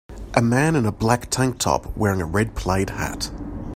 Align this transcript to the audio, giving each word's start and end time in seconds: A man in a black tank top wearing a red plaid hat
A 0.33 0.41
man 0.41 0.75
in 0.75 0.87
a 0.87 0.91
black 0.91 1.29
tank 1.29 1.59
top 1.59 1.95
wearing 1.95 2.21
a 2.21 2.25
red 2.25 2.55
plaid 2.55 2.89
hat 2.89 3.29